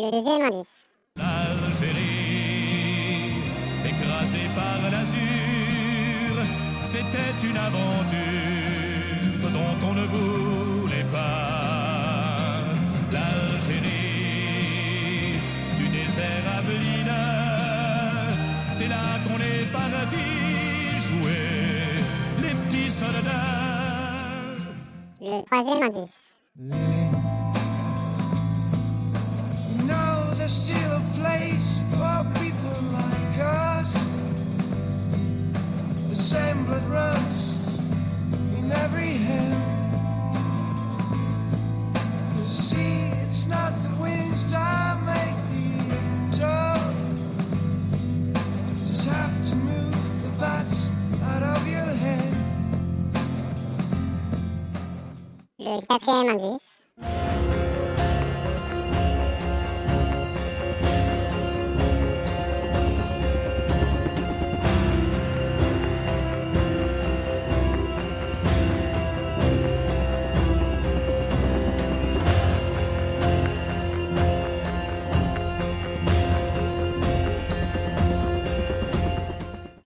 [0.00, 0.86] Le deuxième indice.
[1.16, 1.98] L'Algérie,
[3.84, 6.34] écrasée par l'azur,
[6.84, 12.62] c'était une aventure dont on ne voulait pas.
[13.10, 13.82] L'Algérie,
[15.78, 17.22] du désert à Belina,
[18.70, 20.28] c'est là qu'on est parti
[21.08, 21.44] jouer
[22.40, 24.54] les petits soldats.
[25.20, 27.07] Le troisième indice.
[55.70, 56.80] Le quatrième indice.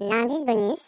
[0.00, 0.87] L'indice bonus.